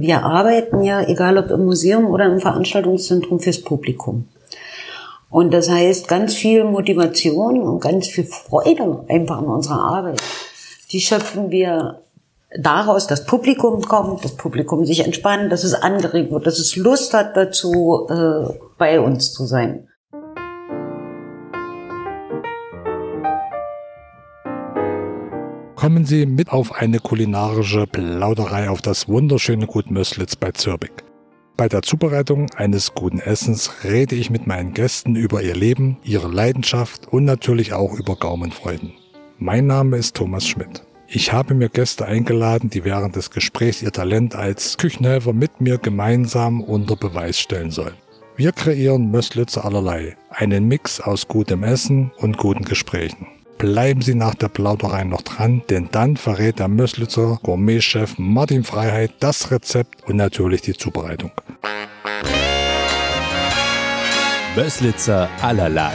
[0.00, 4.28] wir arbeiten ja, egal ob im Museum oder im Veranstaltungszentrum, fürs Publikum.
[5.30, 10.20] Und das heißt, ganz viel Motivation und ganz viel Freude einfach an unserer Arbeit,
[10.90, 12.02] die schöpfen wir
[12.58, 17.14] daraus, dass Publikum kommt, das Publikum sich entspannt, dass es angeregt wird, dass es Lust
[17.14, 19.86] hat dazu, äh, bei uns zu sein.
[25.80, 30.92] Kommen Sie mit auf eine kulinarische Plauderei auf das wunderschöne Gut Möslitz bei Zürbig.
[31.56, 36.28] Bei der Zubereitung eines guten Essens rede ich mit meinen Gästen über ihr Leben, ihre
[36.28, 38.92] Leidenschaft und natürlich auch über Gaumenfreuden.
[39.38, 40.82] Mein Name ist Thomas Schmidt.
[41.08, 45.78] Ich habe mir Gäste eingeladen, die während des Gesprächs ihr Talent als Küchenhelfer mit mir
[45.78, 47.96] gemeinsam unter Beweis stellen sollen.
[48.36, 53.39] Wir kreieren Möslitzer allerlei, einen Mix aus gutem Essen und guten Gesprächen.
[53.60, 59.12] Bleiben Sie nach der Plauderei noch dran, denn dann verrät der Möslitzer Gourmetchef Martin Freiheit
[59.20, 61.30] das Rezept und natürlich die Zubereitung.
[64.56, 65.92] Möslitzer allerlei.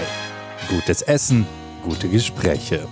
[0.69, 1.47] Gutes Essen,
[1.83, 2.87] gute Gespräche.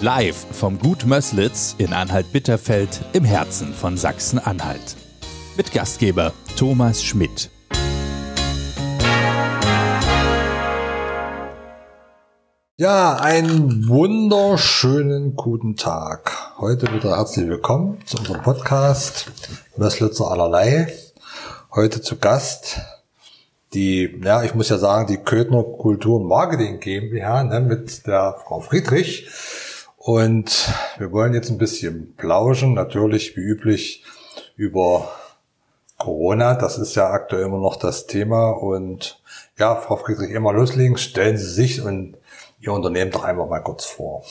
[0.00, 4.96] Live vom Gut Möslitz in Anhalt-Bitterfeld im Herzen von Sachsen-Anhalt.
[5.56, 7.48] Mit Gastgeber Thomas Schmidt.
[12.76, 16.32] Ja, einen wunderschönen guten Tag.
[16.58, 19.30] Heute wieder herzlich willkommen zu unserem Podcast
[19.76, 20.92] Möslitzer allerlei.
[21.72, 22.80] Heute zu Gast
[23.74, 28.38] die, ja, ich muss ja sagen, die Köthner Kultur und Marketing GmbH ne, mit der
[28.44, 29.28] Frau Friedrich.
[29.96, 34.02] Und wir wollen jetzt ein bisschen plauschen, natürlich wie üblich
[34.56, 35.12] über
[35.96, 36.54] Corona.
[36.54, 38.50] Das ist ja aktuell immer noch das Thema.
[38.50, 39.22] Und
[39.58, 40.96] ja, Frau Friedrich, immer loslegen.
[40.96, 42.16] Stellen Sie sich und
[42.64, 44.22] Ihr Unternehmen doch einfach mal kurz vor.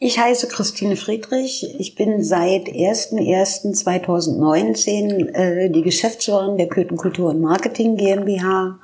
[0.00, 1.76] Ich heiße Christine Friedrich.
[1.78, 8.80] Ich bin seit 01.01.2019 äh, die Geschäftsführerin der Köthen Kultur und Marketing GmbH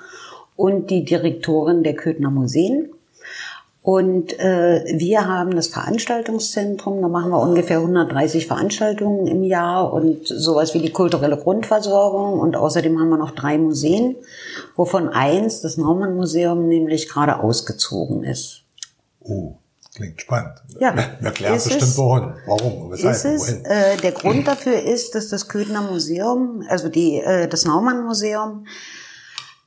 [0.54, 2.92] und die Direktorin der Köthner Museen.
[3.86, 10.26] Und äh, wir haben das Veranstaltungszentrum, da machen wir ungefähr 130 Veranstaltungen im Jahr und
[10.26, 12.40] sowas wie die kulturelle Grundversorgung.
[12.40, 14.16] Und außerdem haben wir noch drei Museen,
[14.74, 18.62] wovon eins, das Naumann Museum, nämlich gerade ausgezogen ist.
[19.20, 19.54] Oh,
[19.94, 20.60] klingt spannend.
[20.80, 20.92] Ja.
[21.22, 22.32] Erklärt bestimmt es, warum.
[22.44, 22.90] Warum?
[22.90, 23.14] Weshalb?
[23.14, 27.64] Ist es, äh, der Grund dafür ist, dass das Köthner Museum, also die, äh, das
[27.64, 28.66] Naumann Museum,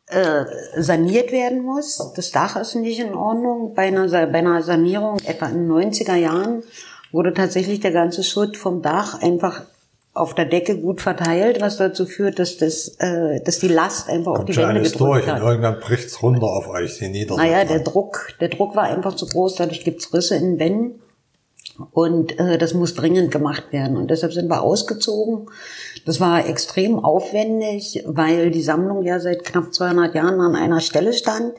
[0.10, 2.14] äh, saniert werden muss.
[2.16, 3.74] Das Dach ist nicht in Ordnung.
[3.76, 6.64] Bei einer, bei einer Sanierung etwa in den 90er Jahren
[7.12, 9.62] wurde tatsächlich der ganze Schutt vom Dach einfach
[10.14, 14.34] auf der Decke gut verteilt, was dazu führt, dass das, äh, dass die Last einfach
[14.34, 15.42] Kommt auf die Wände gedrückt durch hat.
[15.42, 17.38] Und irgendwann bricht's runter auf euch, die nieder.
[17.38, 21.02] Naja, der Druck, der Druck war einfach zu groß, dadurch gibt's Risse in den Wänden.
[21.92, 23.96] Und äh, das muss dringend gemacht werden.
[23.96, 25.50] Und deshalb sind wir ausgezogen.
[26.06, 31.14] Das war extrem aufwendig, weil die Sammlung ja seit knapp 200 Jahren an einer Stelle
[31.14, 31.54] stand.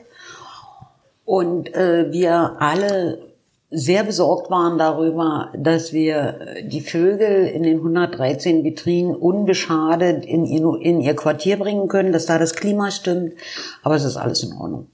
[1.25, 3.31] Und äh, wir alle
[3.69, 10.81] sehr besorgt waren darüber, dass wir die Vögel in den 113 Vitrinen unbeschadet in ihr,
[10.81, 13.33] in ihr Quartier bringen können, dass da das Klima stimmt.
[13.81, 14.87] Aber es ist alles in Ordnung.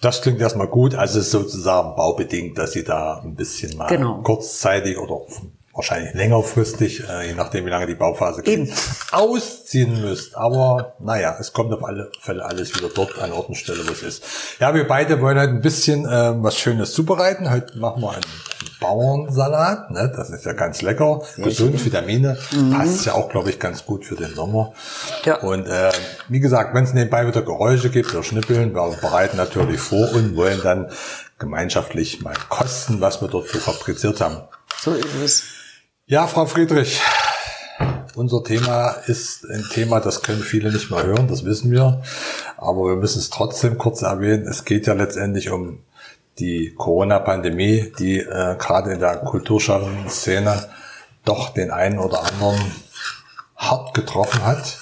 [0.00, 0.94] Das klingt erstmal gut.
[0.94, 4.22] Also es ist sozusagen baubedingt, dass Sie da ein bisschen mal genau.
[4.22, 5.22] kurzzeitig oder
[5.76, 8.72] wahrscheinlich längerfristig, äh, je nachdem wie lange die Bauphase geht,
[9.12, 10.36] ausziehen müsst.
[10.36, 13.92] Aber naja, es kommt auf alle Fälle alles wieder dort an Ort und Stelle, wo
[13.92, 14.24] es ist.
[14.58, 17.50] Ja, wir beide wollen heute ein bisschen äh, was Schönes zubereiten.
[17.50, 18.24] Heute machen wir einen
[18.80, 19.90] Bauernsalat.
[19.90, 20.12] Ne?
[20.14, 21.84] Das ist ja ganz lecker, gesund.
[21.84, 22.38] Vitamine.
[22.52, 22.72] Mhm.
[22.72, 24.72] Passt ja auch, glaube ich, ganz gut für den Sommer.
[25.24, 25.40] Ja.
[25.40, 25.90] Und äh,
[26.28, 30.36] wie gesagt, wenn es nebenbei wieder Geräusche gibt oder Schnippeln, wir bereiten natürlich vor und
[30.36, 30.90] wollen dann
[31.38, 34.38] gemeinschaftlich mal kosten, was wir dort so fabriziert haben.
[34.78, 35.44] So ist es.
[36.08, 37.00] Ja, Frau Friedrich,
[38.14, 42.00] unser Thema ist ein Thema, das können viele nicht mehr hören, das wissen wir.
[42.56, 44.46] Aber wir müssen es trotzdem kurz erwähnen.
[44.46, 45.80] Es geht ja letztendlich um
[46.38, 50.68] die Corona-Pandemie, die äh, gerade in der kulturschaffenden Szene
[51.24, 52.60] doch den einen oder anderen
[53.56, 54.78] hart getroffen hat.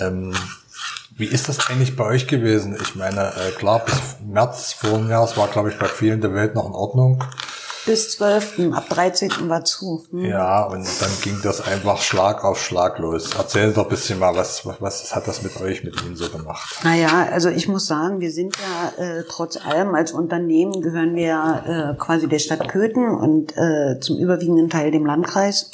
[0.00, 0.34] Ähm,
[1.16, 2.76] wie ist das eigentlich bei euch gewesen?
[2.82, 6.56] Ich meine, äh, klar, bis März vorigen Jahres war, glaube ich, bei vielen der Welt
[6.56, 7.22] noch in Ordnung.
[7.86, 8.72] Bis 12.
[8.72, 9.48] Ab 13.
[9.48, 10.04] war zu.
[10.10, 10.24] Hm.
[10.24, 13.34] Ja, und dann ging das einfach Schlag auf Schlag los.
[13.34, 16.28] Erzählen Sie doch ein bisschen mal, was, was, hat das mit euch, mit Ihnen so
[16.28, 16.80] gemacht?
[16.82, 21.94] Naja, also ich muss sagen, wir sind ja äh, trotz allem als Unternehmen gehören wir
[21.94, 25.70] äh, quasi der Stadt Köthen und äh, zum überwiegenden Teil dem Landkreis.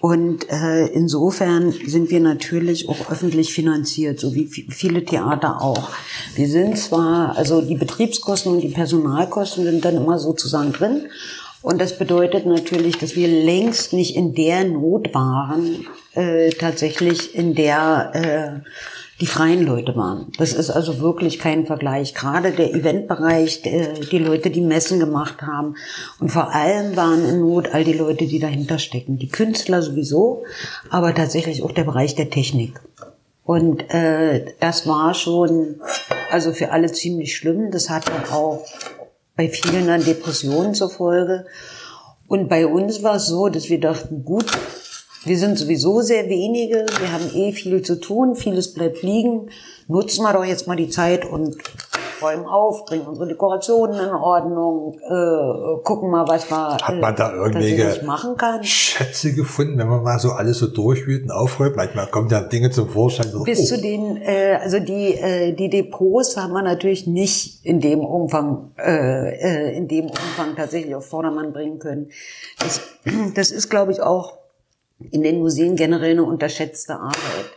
[0.00, 5.90] Und äh, insofern sind wir natürlich auch öffentlich finanziert, so wie viele Theater auch.
[6.34, 11.02] Wir sind zwar, also die Betriebskosten und die Personalkosten sind dann immer sozusagen drin.
[11.60, 17.54] Und das bedeutet natürlich, dass wir längst nicht in der Not waren, äh, tatsächlich, in
[17.54, 18.70] der äh,
[19.20, 20.32] die freien Leute waren.
[20.38, 22.14] Das ist also wirklich kein Vergleich.
[22.14, 25.74] Gerade der Eventbereich, der, die Leute, die Messen gemacht haben.
[26.18, 29.18] Und vor allem waren in Not all die Leute, die dahinter stecken.
[29.18, 30.44] Die Künstler sowieso,
[30.88, 32.80] aber tatsächlich auch der Bereich der Technik.
[33.44, 35.80] Und äh, das war schon,
[36.30, 37.70] also für alle ziemlich schlimm.
[37.70, 38.64] Das hatte auch
[39.36, 41.46] bei vielen dann Depressionen zur Folge.
[42.26, 44.46] Und bei uns war es so, dass wir dachten, gut,
[45.24, 49.50] wir sind sowieso sehr wenige, wir haben eh viel zu tun, vieles bleibt liegen.
[49.86, 51.56] Nutzen wir doch jetzt mal die Zeit und
[52.22, 57.32] räumen auf, bringen unsere Dekorationen in Ordnung, äh, gucken mal, was man, Hat man da
[57.32, 58.62] äh, irgendwelche machen kann.
[58.62, 61.76] Schätze gefunden, wenn man mal so alles so durchwühlt und aufräumt?
[61.76, 63.28] Manchmal kommen ja Dinge zum Vorschein.
[63.28, 63.76] So, Bis oh.
[63.76, 68.72] zu den, äh, also die, äh, die Depots haben wir natürlich nicht in dem Umfang,
[68.78, 72.10] äh, äh in dem Umfang tatsächlich auf Vordermann bringen können.
[72.58, 72.80] Das,
[73.34, 74.39] das ist, glaube ich, auch
[75.10, 77.50] in den Museen generell eine unterschätzte Arbeit.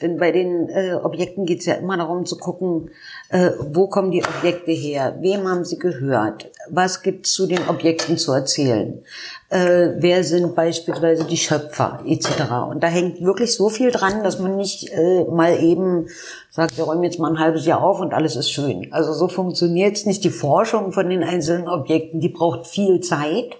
[0.00, 2.90] Denn bei den äh, Objekten geht es ja immer darum zu gucken,
[3.28, 8.16] äh, wo kommen die Objekte her, wem haben sie gehört, was gibt zu den Objekten
[8.16, 9.02] zu erzählen,
[9.50, 12.28] äh, wer sind beispielsweise die Schöpfer etc.
[12.70, 16.06] Und da hängt wirklich so viel dran, dass man nicht äh, mal eben
[16.50, 18.90] sagt, wir räumen jetzt mal ein halbes Jahr auf und alles ist schön.
[18.92, 20.24] Also so funktioniert es nicht.
[20.24, 23.56] Die Forschung von den einzelnen Objekten, die braucht viel Zeit.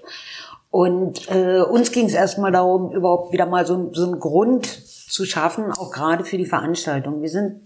[0.70, 5.24] Und äh, uns ging es erstmal darum, überhaupt wieder mal so, so einen Grund zu
[5.24, 7.22] schaffen, auch gerade für die Veranstaltung.
[7.22, 7.62] Wir sind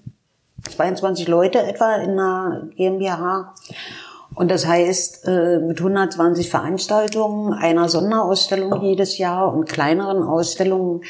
[0.74, 3.54] 22 Leute etwa in einer GmbH.
[4.34, 11.02] Und das heißt, äh, mit 120 Veranstaltungen, einer Sonderausstellung jedes Jahr und kleineren Ausstellungen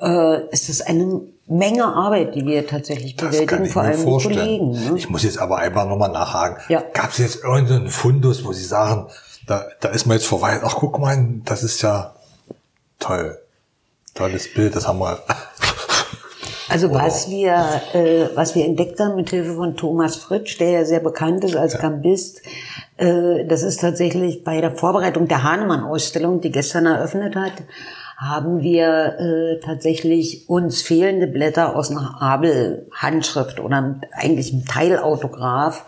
[0.00, 4.70] äh, ist das eine Menge Arbeit, die wir tatsächlich bewältigen, vor allem Kollegen.
[4.72, 4.92] Ne?
[4.96, 6.62] Ich muss jetzt aber einfach nochmal nachhaken.
[6.68, 6.82] Ja.
[6.92, 9.08] Gab es jetzt irgendeinen Fundus, wo Sie sagen,
[9.48, 10.60] da, da ist man jetzt vorbei.
[10.62, 12.14] Ach, guck mal, das ist ja
[12.98, 13.38] toll.
[14.14, 15.22] Tolles Bild, das haben wir.
[16.70, 17.00] Also wow.
[17.00, 21.00] was wir, äh, was wir entdeckt haben mit Hilfe von Thomas Fritsch, der ja sehr
[21.00, 21.80] bekannt ist als ja.
[21.80, 22.42] Gambist,
[22.98, 27.54] äh, das ist tatsächlich bei der Vorbereitung der Hahnemann-Ausstellung, die gestern eröffnet hat,
[28.18, 35.86] haben wir äh, tatsächlich uns fehlende Blätter aus einer Abel-Handschrift oder eigentlich einem Teilautograph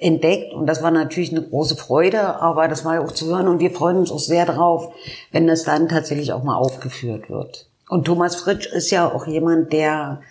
[0.00, 3.48] entdeckt und das war natürlich eine große Freude, aber das war ja auch zu hören
[3.48, 4.92] und wir freuen uns auch sehr drauf,
[5.30, 7.68] wenn das dann tatsächlich auch mal aufgeführt wird.
[7.88, 10.22] Und Thomas Fritsch ist ja auch jemand, der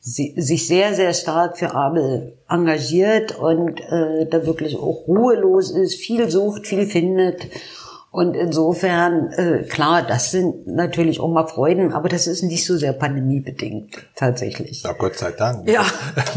[0.00, 6.28] sich sehr, sehr stark für Abel engagiert und äh, da wirklich auch ruhelos ist, viel
[6.30, 7.48] sucht, viel findet
[8.14, 12.76] und insofern, äh, klar, das sind natürlich auch mal Freuden, aber das ist nicht so
[12.76, 14.84] sehr pandemiebedingt, tatsächlich.
[14.84, 15.68] Ja, Gott sei Dank.
[15.68, 15.84] Ja.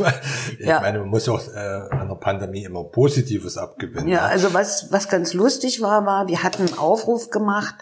[0.59, 0.81] ich ja.
[0.81, 1.59] meine, man muss auch äh,
[1.91, 4.07] an der Pandemie immer Positives abgewinnen.
[4.07, 7.75] Ja, also was, was ganz lustig war, war, wir hatten einen Aufruf gemacht,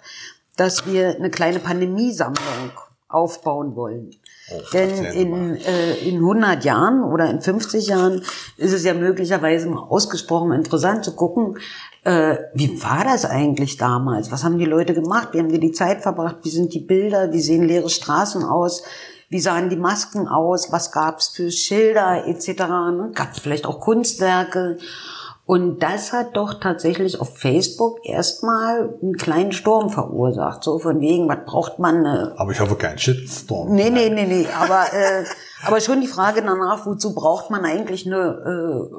[0.57, 2.71] dass wir eine kleine Pandemiesammlung
[3.07, 4.11] aufbauen wollen.
[4.51, 8.23] Oh, Denn in, äh, in 100 Jahren oder in 50 Jahren
[8.57, 11.57] ist es ja möglicherweise mal ausgesprochen interessant zu gucken,
[12.05, 14.31] äh, wie war das eigentlich damals?
[14.31, 15.29] Was haben die Leute gemacht?
[15.31, 16.37] Wie haben die die Zeit verbracht?
[16.43, 17.33] Wie sind die Bilder?
[17.33, 18.83] Wie sehen leere Straßen aus?
[19.29, 20.71] Wie sahen die Masken aus?
[20.71, 22.47] Was gab's für Schilder etc.?
[22.47, 23.11] Ne?
[23.15, 24.77] Gab vielleicht auch Kunstwerke?
[25.47, 30.63] Und das hat doch tatsächlich auf Facebook erstmal einen kleinen Sturm verursacht.
[30.63, 32.03] So von wegen, was braucht man?
[32.03, 33.71] Äh aber ich hoffe keinen Shitstorm.
[33.71, 34.47] Nee, nee, nee, nee.
[34.59, 35.23] Aber, äh,
[35.63, 38.89] aber schon die Frage danach, wozu braucht man eigentlich eine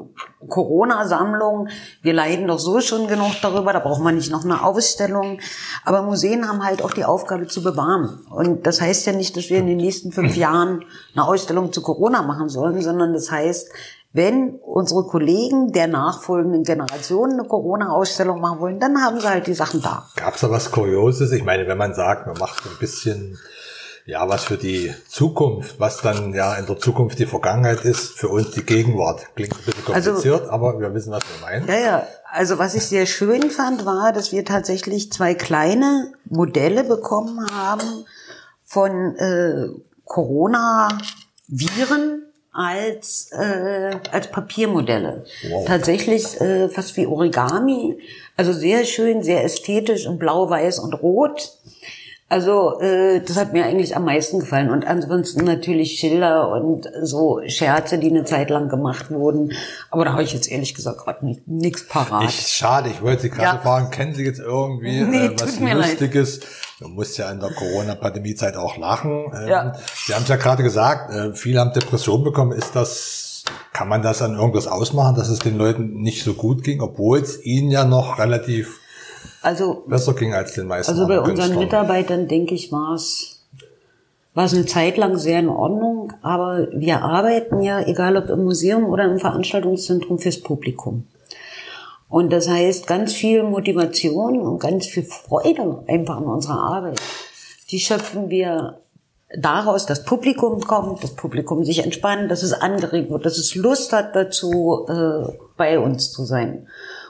[0.45, 1.67] äh, Corona-Sammlung?
[2.03, 5.41] Wir leiden doch so schon genug darüber, da braucht man nicht noch eine Ausstellung.
[5.85, 8.25] Aber Museen haben halt auch die Aufgabe zu bewahren.
[8.31, 11.83] Und das heißt ja nicht, dass wir in den nächsten fünf Jahren eine Ausstellung zu
[11.83, 13.69] Corona machen sollen, sondern das heißt,
[14.17, 19.55] wenn unsere Kollegen der nachfolgenden Generation eine Corona-Ausstellung machen wollen, dann haben sie halt die
[19.55, 20.09] Sachen da.
[20.17, 21.33] Gab es da was Kurioses?
[21.33, 23.39] Ich meine, wenn man sagt, man macht ein bisschen
[24.07, 28.29] ja, was für die Zukunft, was dann ja in der Zukunft die Vergangenheit ist, für
[28.29, 29.35] uns die Gegenwart.
[29.35, 31.67] Klingt ein bisschen also kompliziert, also, aber wir wissen, was wir meinen.
[31.67, 32.07] Ja, ja.
[32.31, 38.05] Also was ich sehr schön fand, war, dass wir tatsächlich zwei kleine Modelle bekommen haben
[38.65, 39.71] von äh,
[40.05, 42.26] Corona-Viren,
[42.57, 45.25] als, äh, als Papiermodelle.
[45.51, 45.67] Wow.
[45.67, 47.99] Tatsächlich äh, fast wie Origami.
[48.37, 51.53] Also sehr schön, sehr ästhetisch in blau, weiß und rot.
[52.29, 54.71] Also äh, das hat mir eigentlich am meisten gefallen.
[54.71, 59.53] Und ansonsten natürlich Schilder und so Scherze, die eine Zeit lang gemacht wurden.
[59.93, 62.25] Aber da habe ich jetzt ehrlich gesagt gerade nichts parat.
[62.25, 63.63] Ich, schade, ich wollte Sie gerade ja.
[63.63, 66.41] fragen, kennen Sie jetzt irgendwie nee, äh, was Lustiges?
[66.41, 66.49] Leid.
[66.81, 69.33] Man muss ja in der Corona-Pandemie-Zeit auch lachen.
[69.33, 69.73] Ähm, ja.
[70.05, 72.51] Sie haben es ja gerade gesagt, äh, viele haben Depressionen bekommen.
[72.51, 76.65] Ist das, kann man das an irgendwas ausmachen, dass es den Leuten nicht so gut
[76.65, 78.81] ging, obwohl es ihnen ja noch relativ
[79.47, 80.93] also, besser ging als den meisten.
[80.93, 83.37] Also bei unseren Mitarbeitern, denke ich, war es
[84.35, 88.45] war es eine Zeit lang sehr in Ordnung, aber wir arbeiten ja, egal ob im
[88.45, 91.07] Museum oder im Veranstaltungszentrum, fürs Publikum.
[92.11, 97.01] Und das heißt, ganz viel Motivation und ganz viel Freude einfach an unserer Arbeit.
[97.71, 98.81] Die schöpfen wir
[99.35, 103.95] daraus, dass Publikum kommt, das Publikum sich entspannt, dass es angeregt wird, dass es Lust
[103.95, 106.67] hat dazu, äh, bei uns zu sein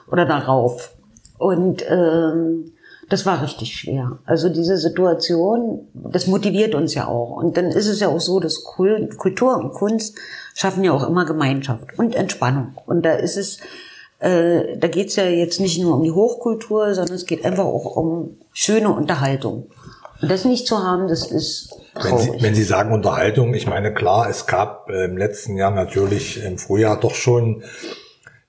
[0.09, 0.96] oder darauf.
[1.37, 2.71] Und ähm,
[3.09, 4.19] das war richtig schwer.
[4.25, 7.31] Also diese Situation, das motiviert uns ja auch.
[7.31, 10.17] Und dann ist es ja auch so, dass Kultur und Kunst
[10.53, 12.73] schaffen ja auch immer Gemeinschaft und Entspannung.
[12.85, 13.59] Und da ist es,
[14.19, 17.65] äh, da geht es ja jetzt nicht nur um die Hochkultur, sondern es geht einfach
[17.65, 19.67] auch um schöne Unterhaltung.
[20.21, 23.93] Und das nicht zu haben, das ist wenn Sie, wenn Sie sagen Unterhaltung, ich meine,
[23.93, 27.63] klar, es gab äh, im letzten Jahr natürlich im Frühjahr doch schon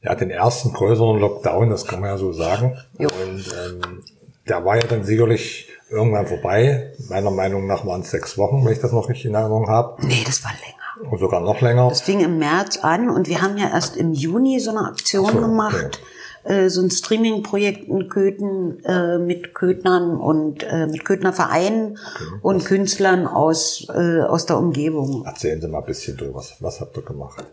[0.03, 2.77] ja, den ersten größeren Lockdown, das kann man ja so sagen.
[2.99, 3.09] Jo.
[3.09, 4.03] Und ähm,
[4.49, 6.93] der war ja dann sicherlich irgendwann vorbei.
[7.09, 10.07] Meiner Meinung nach waren es sechs Wochen, wenn ich das noch richtig in Erinnerung habe.
[10.07, 11.11] Nee, das war länger.
[11.11, 11.89] Und sogar noch länger.
[11.89, 15.33] Das fing im März an und wir haben ja erst im Juni so eine Aktion
[15.33, 16.01] so, gemacht.
[16.45, 16.65] Okay.
[16.65, 22.25] Äh, so ein Streaming-Projekt in Köthen äh, mit Köthnern und äh, mit Köthnervereinen okay.
[22.43, 25.25] und Künstlern aus, äh, aus der Umgebung.
[25.25, 26.37] Erzählen Sie mal ein bisschen drüber.
[26.37, 27.45] Was, was habt ihr gemacht?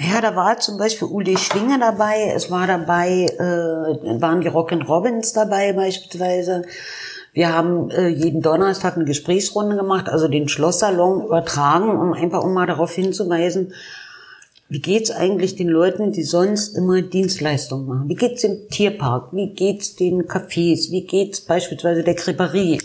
[0.00, 4.70] Ja, da war zum Beispiel Uli Schwinge dabei, es war dabei, äh, waren die Rock
[4.70, 6.62] Robins dabei beispielsweise.
[7.32, 12.54] Wir haben äh, jeden Donnerstag eine Gesprächsrunde gemacht, also den Schlosssalon übertragen, um einfach um
[12.54, 13.72] mal darauf hinzuweisen,
[14.68, 18.08] wie geht's eigentlich den Leuten, die sonst immer Dienstleistungen machen?
[18.08, 19.32] Wie geht's dem Tierpark?
[19.32, 20.90] Wie geht's den Cafés?
[20.90, 22.78] Wie geht's beispielsweise der Creperie?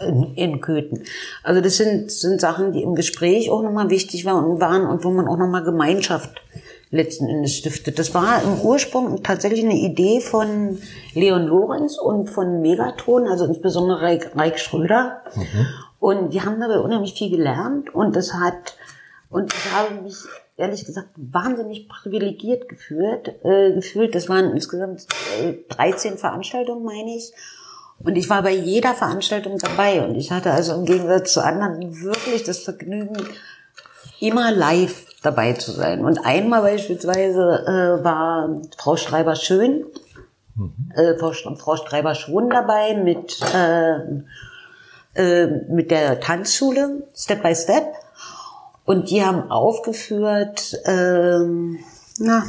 [0.00, 1.04] In, in Köthen.
[1.42, 5.04] Also das sind, sind Sachen, die im Gespräch auch nochmal wichtig waren und, waren und
[5.04, 6.42] wo man auch nochmal Gemeinschaft
[6.90, 7.98] letzten Endes stiftet.
[7.98, 10.78] Das war im Ursprung tatsächlich eine Idee von
[11.14, 15.22] Leon Lorenz und von Megatron, also insbesondere Reik, Reik Schröder.
[15.34, 15.66] Mhm.
[16.00, 18.76] Und wir haben dabei unheimlich viel gelernt und das hat,
[19.28, 20.16] und ich habe mich
[20.56, 24.14] ehrlich gesagt wahnsinnig privilegiert geführt, äh, gefühlt.
[24.14, 25.06] Das waren insgesamt
[25.42, 27.32] äh, 13 Veranstaltungen, meine ich.
[28.02, 32.02] Und ich war bei jeder Veranstaltung dabei und ich hatte also im Gegensatz zu anderen
[32.02, 33.16] wirklich das Vergnügen,
[34.20, 36.04] immer live dabei zu sein.
[36.04, 39.84] Und einmal beispielsweise äh, war Frau Streiber Schön,
[40.54, 40.92] mhm.
[40.94, 43.96] äh, Frau, Frau Streiber Schon dabei mit, äh,
[45.14, 47.84] äh, mit der Tanzschule Step by Step.
[48.86, 51.38] Und die haben aufgeführt, äh,
[52.18, 52.44] na,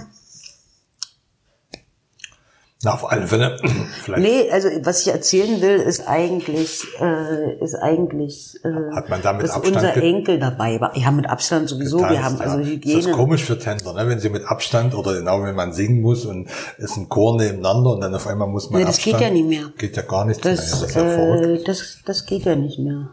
[2.83, 3.57] na, auf alle Fälle.
[4.03, 4.23] Vielleicht.
[4.23, 9.43] Nee, also was ich erzählen will, ist eigentlich, äh, ist eigentlich, äh, Hat man damit
[9.43, 10.97] dass Abstand unser Enkel dabei war.
[10.97, 11.97] Ja, mit Abstand sowieso.
[11.97, 12.97] Getanzt, wir haben also Hygiene.
[12.97, 14.07] Das ist komisch für Tänzer, ne?
[14.07, 17.91] wenn sie mit Abstand oder genau wenn man singen muss und ist ein Chor nebeneinander
[17.91, 19.17] und dann auf einmal muss man nee, das Abstand.
[19.17, 19.71] geht ja nicht mehr.
[19.77, 21.03] Geht ja gar nicht das, mehr.
[21.05, 23.11] Das, äh, das, das geht ja nicht mehr.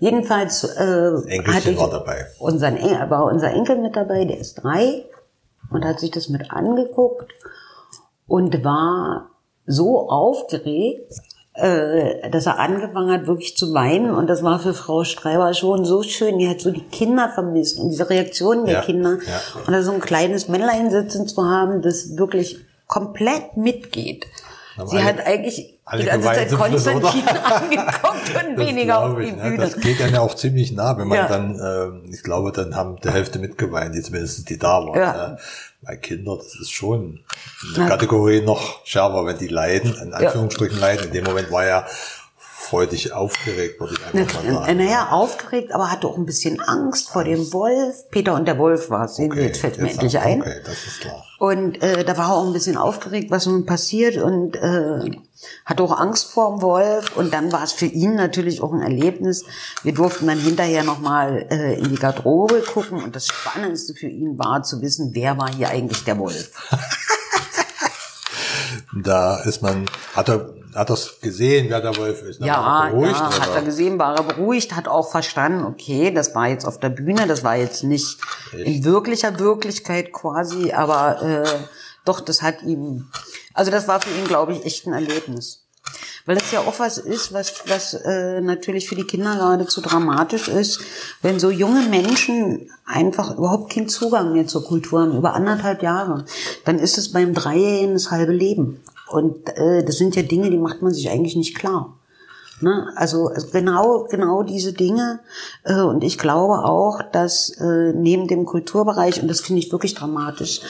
[0.00, 2.26] Jedenfalls äh, hatte ich war dabei.
[2.38, 2.76] Unseren
[3.08, 5.04] war unser Enkel mit dabei, der ist drei
[5.70, 7.32] und hat sich das mit angeguckt
[8.26, 9.30] und war
[9.66, 11.12] so aufgeregt,
[11.54, 14.14] äh, dass er angefangen hat, wirklich zu weinen.
[14.14, 16.38] Und das war für Frau Streiber schon so schön.
[16.38, 19.18] Die hat so die Kinder vermisst und diese Reaktionen der ja, Kinder.
[19.26, 19.62] Ja.
[19.66, 24.26] Und da so ein kleines Männlein sitzen zu haben, das wirklich komplett mitgeht.
[24.84, 29.50] Sie hat eigentlich die ganze Zeit Konstantin angeguckt und weniger auf die ich, Bühne.
[29.52, 29.56] Ne?
[29.56, 31.28] Das geht dann ja auch ziemlich nah, wenn man ja.
[31.28, 34.98] dann, äh, ich glaube, dann haben die Hälfte mitgeweint, die zumindest die da waren.
[34.98, 35.12] Ja.
[35.12, 35.38] Ne?
[35.82, 37.20] Bei Kindern, das ist schon
[37.74, 37.88] eine ja.
[37.88, 41.06] Kategorie noch schärfer, wenn die leiden, in Anführungsstrichen leiden.
[41.06, 41.86] In dem Moment war ja
[42.68, 44.78] freudig aufgeregt, würde ich einfach mal sagen.
[44.78, 48.10] Naja, aufgeregt, aber hatte auch ein bisschen Angst vor dem Wolf.
[48.10, 50.40] Peter und der Wolf war es, okay, jetzt fällt mir endlich ein.
[50.40, 51.24] Okay, das ist klar.
[51.38, 55.10] Und äh, da war er auch ein bisschen aufgeregt, was nun passiert und äh,
[55.64, 57.16] hatte auch Angst vor dem Wolf.
[57.16, 59.44] Und dann war es für ihn natürlich auch ein Erlebnis.
[59.82, 64.38] Wir durften dann hinterher nochmal äh, in die Garderobe gucken und das Spannendste für ihn
[64.38, 66.50] war zu wissen, wer war hier eigentlich der Wolf.
[69.02, 72.40] da ist man, hat er hat das gesehen, wer der Wolf ist?
[72.40, 76.48] Ja, beruhigt, ja hat er gesehen, war er beruhigt, hat auch verstanden, okay, das war
[76.48, 78.18] jetzt auf der Bühne, das war jetzt nicht
[78.52, 78.66] Echt?
[78.66, 81.58] in wirklicher Wirklichkeit quasi, aber äh,
[82.04, 83.10] doch, das hat ihm,
[83.54, 85.65] also das war für ihn, glaube ich, echt ein Erlebnis.
[86.26, 90.48] Weil das ja auch was ist, was, was äh, natürlich für die Kinder geradezu dramatisch
[90.48, 90.80] ist,
[91.22, 96.24] wenn so junge Menschen einfach überhaupt keinen Zugang mehr zur Kultur haben, über anderthalb Jahre,
[96.64, 98.82] dann ist es beim Dreijährigen das halbe Leben.
[99.08, 101.96] Und äh, das sind ja Dinge, die macht man sich eigentlich nicht klar.
[102.60, 102.90] Ne?
[102.96, 105.20] Also, also genau, genau diese Dinge.
[105.64, 109.94] Äh, und ich glaube auch, dass äh, neben dem Kulturbereich, und das finde ich wirklich
[109.94, 110.60] dramatisch,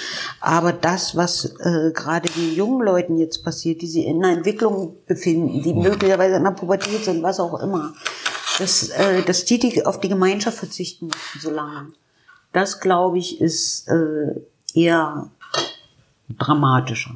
[0.40, 4.96] aber das, was äh, gerade den jungen Leuten jetzt passiert, die sich in einer Entwicklung
[5.06, 7.92] befinden, die möglicherweise in der Pubertät sind, was auch immer,
[8.58, 8.90] dass,
[9.26, 11.88] dass die, die auf die Gemeinschaft verzichten mussten so lange.
[12.52, 13.86] Das, glaube ich, ist
[14.74, 15.30] eher
[16.38, 17.12] dramatischer.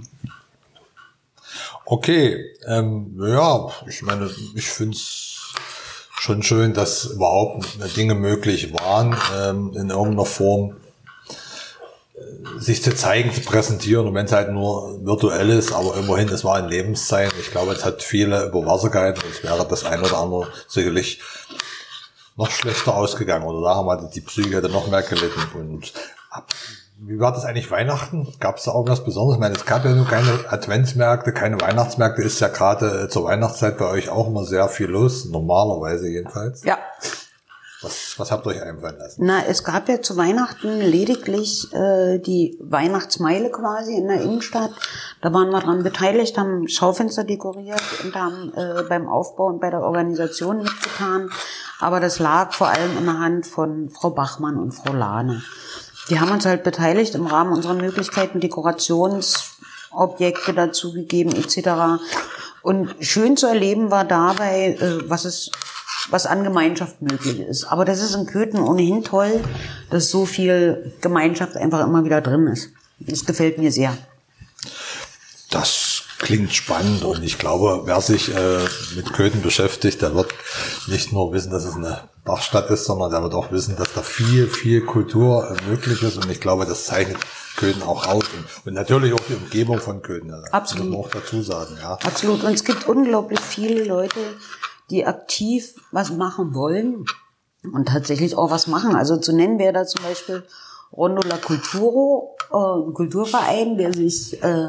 [1.92, 5.52] Okay, ähm, ja, ich meine, ich finde es
[6.20, 7.66] schon schön, dass überhaupt
[7.96, 10.76] Dinge möglich waren ähm, in irgendeiner Form
[12.14, 14.06] äh, sich zu zeigen, zu präsentieren.
[14.06, 17.36] Und wenn es halt nur virtuell ist, aber immerhin, es war ein Lebenszeichen.
[17.40, 19.22] Ich glaube, es hat viele über Wasser gehalten.
[19.28, 21.20] Es wäre das ein oder andere sicherlich
[22.36, 23.46] noch schlechter ausgegangen.
[23.46, 25.40] Oder da haben wir die Psyche hätte noch mehr gelitten.
[25.54, 25.92] Und
[27.02, 28.28] wie war das eigentlich Weihnachten?
[28.40, 29.36] Gab es da irgendwas Besonderes?
[29.36, 32.22] Ich meine, es gab ja nur keine Adventsmärkte, keine Weihnachtsmärkte.
[32.22, 36.62] Ist ja gerade äh, zur Weihnachtszeit bei euch auch immer sehr viel los, normalerweise jedenfalls.
[36.64, 36.78] Ja.
[37.82, 39.24] Was, was habt ihr euch einfallen lassen?
[39.24, 44.72] Na, es gab ja zu Weihnachten lediglich äh, die Weihnachtsmeile quasi in der Innenstadt.
[45.22, 49.70] Da waren wir dran beteiligt, haben Schaufenster dekoriert und haben äh, beim Aufbau und bei
[49.70, 51.30] der Organisation mitgetan.
[51.78, 55.42] Aber das lag vor allem in der Hand von Frau Bachmann und Frau Lahne.
[56.10, 62.02] Die haben uns halt beteiligt im Rahmen unserer Möglichkeiten, Dekorationsobjekte dazugegeben etc.
[62.62, 65.50] Und schön zu erleben war dabei, äh, was es
[66.08, 67.64] was an Gemeinschaft möglich ist.
[67.64, 69.40] Aber das ist in Köthen ohnehin toll,
[69.90, 72.70] dass so viel Gemeinschaft einfach immer wieder drin ist.
[72.98, 73.96] Das gefällt mir sehr.
[75.50, 75.89] Das
[76.20, 78.58] klingt spannend und ich glaube, wer sich äh,
[78.94, 80.32] mit Köthen beschäftigt, der wird
[80.86, 84.02] nicht nur wissen, dass es eine Bachstadt ist, sondern der wird auch wissen, dass da
[84.02, 87.16] viel, viel Kultur äh, möglich ist und ich glaube, das zeichnet
[87.56, 90.32] Köthen auch aus und, und natürlich auch die Umgebung von Köthen.
[90.32, 90.86] Also, Absolut.
[90.86, 91.92] Das muss man auch dazu sagen, ja.
[91.94, 92.44] Absolut.
[92.44, 94.20] Und es gibt unglaublich viele Leute,
[94.90, 97.04] die aktiv was machen wollen
[97.72, 98.94] und tatsächlich auch was machen.
[98.94, 100.44] Also zu nennen wäre da zum Beispiel
[100.96, 104.68] Rondo La Culturo, äh, ein Kulturverein, der sich äh,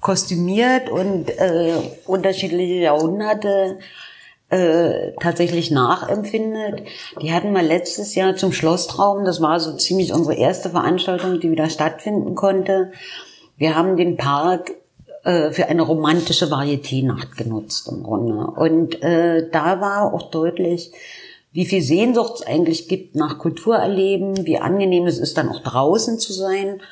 [0.00, 1.74] kostümiert und äh,
[2.06, 3.78] unterschiedliche Jahrhunderte
[4.48, 6.82] äh, tatsächlich nachempfindet.
[7.20, 9.24] Die hatten wir letztes Jahr zum Schlosstraum.
[9.24, 12.92] Das war so ziemlich unsere erste Veranstaltung, die wieder stattfinden konnte.
[13.56, 14.72] Wir haben den Park
[15.24, 18.46] äh, für eine romantische Varieté-Nacht genutzt im Grunde.
[18.46, 20.92] Und äh, da war auch deutlich,
[21.56, 26.18] wie viel Sehnsucht es eigentlich gibt nach Kulturerleben, wie angenehm es ist, dann auch draußen
[26.18, 26.82] zu sein.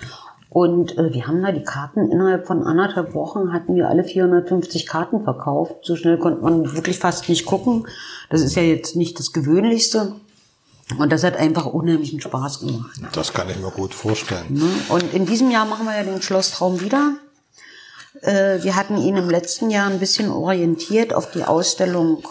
[0.49, 4.87] Und äh, wir haben da die Karten innerhalb von anderthalb Wochen hatten wir alle 450
[4.87, 5.75] Karten verkauft.
[5.83, 7.87] So schnell konnte man wirklich fast nicht gucken.
[8.31, 10.15] Das ist ja jetzt nicht das Gewöhnlichste.
[10.97, 12.99] Und das hat einfach unheimlichen Spaß gemacht.
[13.13, 14.47] Das kann ich mir gut vorstellen.
[14.49, 14.71] Ne?
[14.89, 17.17] Und in diesem Jahr machen wir ja den Schlosstraum wieder.
[18.23, 22.23] Äh, wir hatten ihn im letzten Jahr ein bisschen orientiert auf die Ausstellung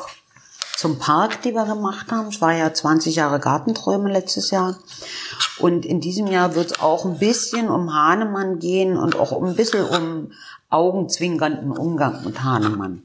[0.77, 2.29] zum Park, die wir gemacht haben.
[2.29, 4.77] Es war ja 20 Jahre Gartenträume letztes Jahr.
[5.59, 9.55] Und in diesem Jahr wird es auch ein bisschen um Hahnemann gehen und auch ein
[9.55, 10.31] bisschen um
[10.69, 13.03] augenzwinkernden Umgang mit Hahnemann.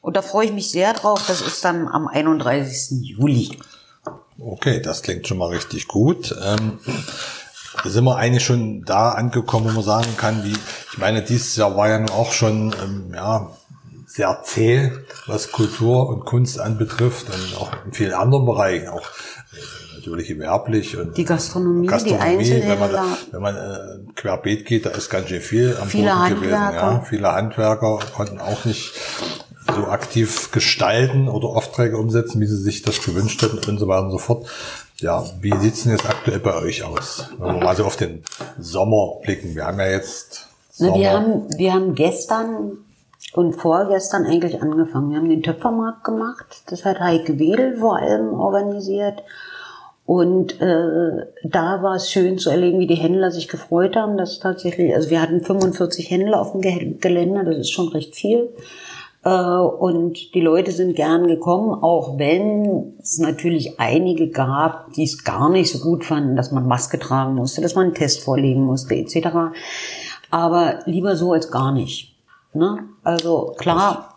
[0.00, 1.24] Und da freue ich mich sehr drauf.
[1.26, 3.00] Das ist dann am 31.
[3.02, 3.58] Juli.
[4.38, 6.34] Okay, das klingt schon mal richtig gut.
[6.44, 6.78] Ähm,
[7.84, 10.52] sind wir eigentlich schon da angekommen, wo man sagen kann, wie,
[10.92, 13.50] ich meine, dieses Jahr war ja nun auch schon, ähm, ja,
[14.16, 14.92] sehr zäh,
[15.26, 20.96] was Kultur und Kunst anbetrifft und auch in vielen anderen Bereichen, auch äh, natürlich gewerblich
[20.96, 22.62] und die Gastronomie, Gastronomie die.
[22.62, 22.90] Wenn man,
[23.30, 26.50] wenn man äh, querbeet geht, da ist ganz schön viel am Viele Boden gewesen.
[26.50, 27.04] Ja.
[27.06, 28.94] Viele Handwerker konnten auch nicht
[29.66, 34.04] so aktiv gestalten oder Aufträge umsetzen, wie sie sich das gewünscht hätten und so weiter
[34.04, 34.46] und so fort.
[34.98, 37.28] Ja, wie sieht's denn jetzt aktuell bei euch aus?
[37.36, 38.24] Wenn wir mal so auf den
[38.58, 39.54] Sommer blicken.
[39.54, 40.48] Wir haben ja jetzt.
[40.78, 42.78] Na, wir haben, wir haben gestern
[43.36, 45.10] und vorgestern eigentlich angefangen.
[45.10, 46.62] Wir haben den Töpfermarkt gemacht.
[46.68, 49.22] Das hat Heike Wedel vor allem organisiert.
[50.06, 54.38] Und äh, da war es schön zu erleben, wie die Händler sich gefreut haben, dass
[54.38, 58.48] tatsächlich, also wir hatten 45 Händler auf dem Gelände, das ist schon recht viel.
[59.22, 65.24] Äh, und die Leute sind gern gekommen, auch wenn es natürlich einige gab, die es
[65.24, 68.64] gar nicht so gut fanden, dass man Maske tragen musste, dass man einen Test vorlegen
[68.64, 69.28] musste, etc.
[70.30, 72.15] Aber lieber so als gar nicht.
[72.56, 72.88] Ne?
[73.04, 74.16] Also klar,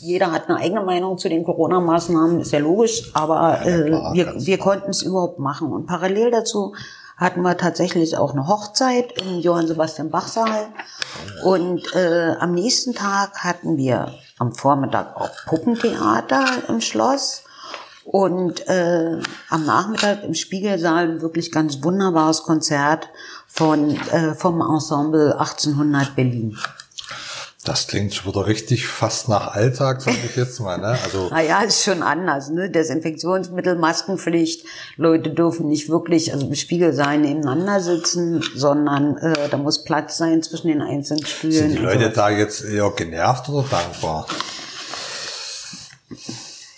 [0.00, 4.58] jeder hat eine eigene Meinung zu den Corona-Maßnahmen, ist ja logisch, aber äh, wir, wir
[4.58, 5.72] konnten es überhaupt machen.
[5.72, 6.74] Und parallel dazu
[7.16, 10.68] hatten wir tatsächlich auch eine Hochzeit im Johann Sebastian Bach Saal.
[11.44, 17.42] Und äh, am nächsten Tag hatten wir am Vormittag auch Puppentheater im Schloss.
[18.04, 23.10] Und äh, am Nachmittag im Spiegelsaal ein wirklich ganz wunderbares Konzert
[23.48, 26.56] von, äh, vom Ensemble 1800 Berlin.
[27.68, 30.78] Das klingt schon wieder richtig fast nach Alltag, sage ich jetzt mal.
[30.78, 30.98] Ne?
[31.04, 32.48] Also naja, ist schon anders.
[32.48, 32.70] Ne?
[32.70, 34.64] Desinfektionsmittel, Maskenpflicht.
[34.96, 40.16] Leute dürfen nicht wirklich, also im Spiegel sein, nebeneinander sitzen, sondern äh, da muss Platz
[40.16, 41.52] sein zwischen den einzelnen Stühlen.
[41.52, 42.14] Sind die Leute so.
[42.14, 44.26] da jetzt eher genervt oder dankbar?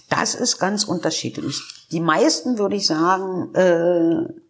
[0.09, 1.62] Das ist ganz unterschiedlich.
[1.92, 4.49] Die meisten, würde ich sagen, äh,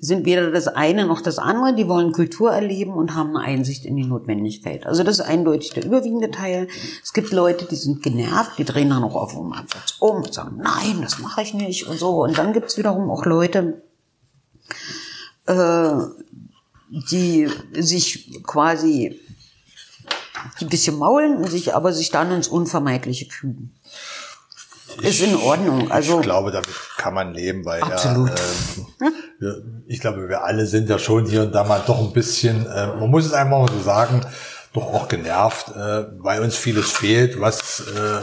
[0.00, 1.74] sind weder das eine noch das andere.
[1.74, 4.86] Die wollen Kultur erleben und haben eine Einsicht in die Notwendigkeit.
[4.86, 6.68] Also das ist eindeutig der überwiegende Teil.
[7.02, 10.32] Es gibt Leute, die sind genervt, die drehen dann auch auf dem Absatz um und
[10.32, 12.22] sagen, nein, das mache ich nicht und so.
[12.22, 13.82] Und dann gibt es wiederum auch Leute,
[15.46, 15.94] äh,
[17.10, 19.20] die sich quasi
[20.60, 23.74] ein bisschen maulen, sich aber sich dann ins Unvermeidliche fügen
[25.02, 25.90] ist in Ordnung.
[25.90, 28.30] Also ich glaube, damit kann man leben, weil absolut.
[28.30, 29.10] ja, äh,
[29.40, 32.66] wir, ich glaube, wir alle sind ja schon hier und da mal doch ein bisschen,
[32.66, 34.20] äh, man muss es einfach mal so sagen,
[34.72, 38.20] doch auch genervt, äh, weil uns vieles fehlt, was, äh,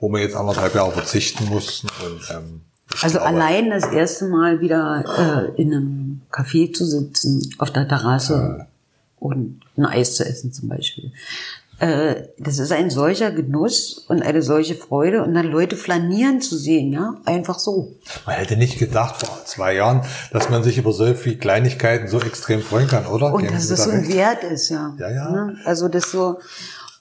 [0.00, 1.88] wo wir jetzt anderthalb Jahre verzichten mussten.
[2.04, 2.62] Und, ähm,
[3.02, 7.86] also glaube, allein das erste Mal wieder äh, in einem Café zu sitzen, auf der
[7.86, 8.64] Terrasse äh,
[9.20, 11.12] und ein Eis zu essen zum Beispiel.
[11.78, 16.56] Äh, das ist ein solcher Genuss und eine solche Freude und dann Leute flanieren zu
[16.56, 17.96] sehen, ja, einfach so.
[18.24, 22.18] Man hätte nicht gedacht vor zwei Jahren, dass man sich über so viele Kleinigkeiten so
[22.20, 23.34] extrem freuen kann, oder?
[23.34, 24.94] Und Gehen dass das so ein Wert ist, ja.
[24.98, 25.30] Ja, ja.
[25.30, 25.58] Ne?
[25.64, 26.38] Also das so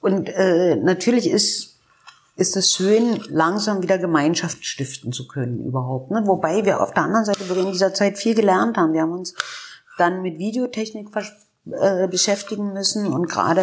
[0.02, 1.76] und äh, natürlich ist
[2.38, 6.12] ist es schön, langsam wieder Gemeinschaft stiften zu können überhaupt.
[6.12, 6.24] Ne?
[6.26, 8.92] Wobei wir auf der anderen Seite in dieser Zeit viel gelernt haben.
[8.92, 9.34] Wir haben uns
[9.98, 11.08] dann mit Videotechnik
[11.72, 13.62] äh, beschäftigen müssen und gerade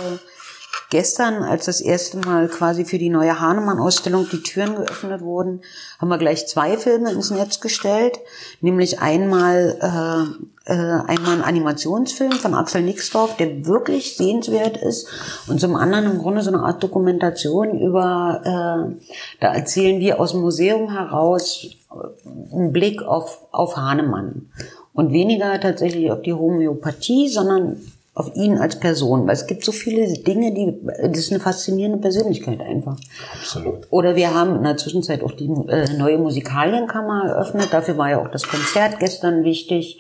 [0.93, 5.63] gestern, als das erste Mal quasi für die neue Hahnemann-Ausstellung die Türen geöffnet wurden,
[5.99, 8.21] haben wir gleich zwei Filme ins Netz gestellt.
[8.61, 15.09] Nämlich einmal, äh, äh, einmal ein Animationsfilm von Axel Nixdorf, der wirklich sehenswert ist.
[15.47, 19.07] Und zum anderen im Grunde so eine Art Dokumentation über, äh,
[19.41, 24.51] da erzählen wir aus dem Museum heraus äh, einen Blick auf, auf Hahnemann.
[24.93, 27.81] Und weniger tatsächlich auf die Homöopathie, sondern
[28.15, 31.99] auf ihn als Person, weil es gibt so viele Dinge, die, das ist eine faszinierende
[31.99, 32.97] Persönlichkeit einfach.
[33.39, 33.87] Absolut.
[33.91, 38.21] Oder wir haben in der Zwischenzeit auch die äh, neue Musikalienkammer eröffnet, dafür war ja
[38.21, 39.99] auch das Konzert gestern wichtig.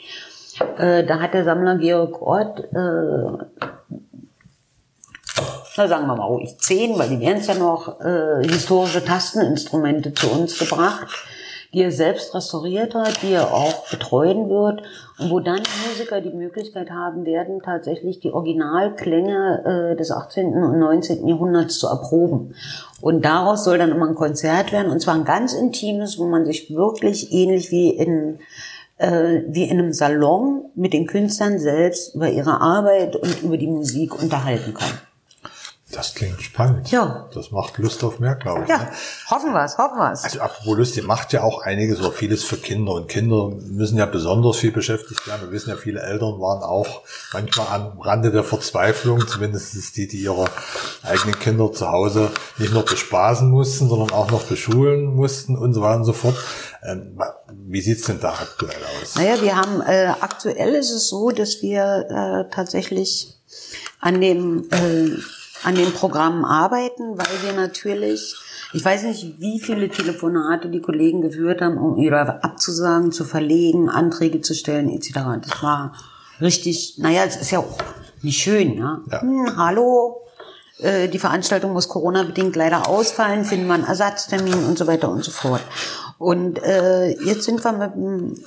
[0.76, 3.46] Äh, da hat der Sammler Georg Ort, äh,
[5.76, 10.12] na sagen wir mal ruhig zehn, weil die wären es ja noch, äh, historische Tasteninstrumente
[10.12, 11.06] zu uns gebracht
[11.72, 14.82] die er selbst restauriert hat, die er auch betreuen wird
[15.18, 20.54] und wo dann Musiker die Möglichkeit haben werden, tatsächlich die Originalklänge äh, des 18.
[20.54, 21.26] und 19.
[21.26, 22.54] Jahrhunderts zu erproben.
[23.00, 26.44] Und daraus soll dann immer ein Konzert werden und zwar ein ganz intimes, wo man
[26.44, 28.38] sich wirklich ähnlich wie in
[28.98, 33.66] äh, wie in einem Salon mit den Künstlern selbst über ihre Arbeit und über die
[33.66, 34.90] Musik unterhalten kann.
[35.92, 36.90] Das klingt spannend.
[36.90, 37.28] Ja.
[37.34, 38.68] Das macht Lust auf mehr, glaube ich.
[38.70, 38.88] Ja, ne?
[39.30, 40.24] hoffen wir's, hoffen wir's.
[40.24, 43.98] Also apropos Lust, ihr macht ja auch einiges oder vieles für Kinder und Kinder müssen
[43.98, 45.42] ja besonders viel beschäftigt werden.
[45.42, 47.02] Wir wissen ja, viele Eltern waren auch
[47.34, 50.46] manchmal am Rande der Verzweiflung, zumindest die, die ihre
[51.02, 55.82] eigenen Kinder zu Hause nicht nur bespaßen mussten, sondern auch noch beschulen mussten und so
[55.82, 56.36] weiter und so fort.
[56.82, 57.20] Ähm,
[57.66, 59.14] wie sieht's denn da aktuell aus?
[59.16, 63.38] Naja, wir haben, äh, aktuell ist es so, dass wir äh, tatsächlich
[64.00, 65.20] an dem äh,
[65.64, 68.36] an den Programmen arbeiten, weil wir natürlich,
[68.72, 73.88] ich weiß nicht, wie viele Telefonate die Kollegen geführt haben, um ihre abzusagen, zu verlegen,
[73.88, 75.12] Anträge zu stellen, etc.
[75.42, 75.92] Das war
[76.40, 77.78] richtig, naja, es ist ja auch
[78.22, 79.00] nicht schön, ja.
[79.10, 79.20] ja.
[79.20, 80.22] Hm, hallo,
[80.78, 85.24] äh, die Veranstaltung muss Corona-bedingt leider ausfallen, finden wir einen Ersatztermin und so weiter und
[85.24, 85.62] so fort.
[86.18, 87.96] Und äh, jetzt sind wir mit,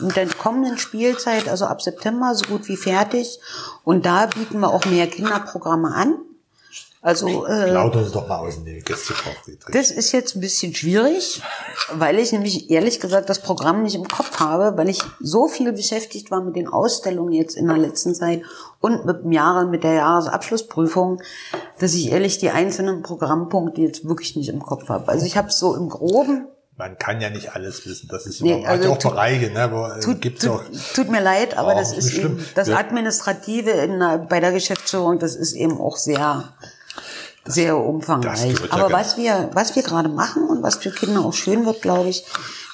[0.01, 3.39] mit der kommenden Spielzeit, also ab September, so gut wie fertig.
[3.84, 6.15] Und da bieten wir auch mehr Kinderprogramme an.
[7.05, 9.13] Also äh, Lauter es doch mal aus in die Gäste
[9.71, 11.39] Das ist jetzt ein bisschen schwierig,
[11.93, 15.71] weil ich nämlich ehrlich gesagt das Programm nicht im Kopf habe, weil ich so viel
[15.71, 18.41] beschäftigt war mit den Ausstellungen jetzt in der letzten Zeit
[18.81, 21.21] und mit dem Jahre, mit der Jahresabschlussprüfung,
[21.77, 25.07] dass ich ehrlich die einzelnen Programmpunkte jetzt wirklich nicht im Kopf habe.
[25.07, 28.09] Also ich habe so im Groben man kann ja nicht alles wissen.
[28.11, 30.63] Das ist nee, also auch tut, Bereiche, ne, wo äh, tut, gibt's tut, auch,
[30.93, 35.53] tut mir leid, aber das ist eben das Administrative in, bei der Geschäftsführung, das ist
[35.53, 36.53] eben auch sehr
[37.45, 38.55] sehr umfangreich.
[38.71, 42.10] Aber was wir, was wir gerade machen und was für Kinder auch schön wird, glaube
[42.10, 42.25] ich,